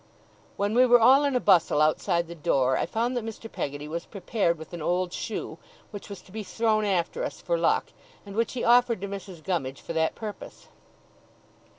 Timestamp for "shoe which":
5.13-6.09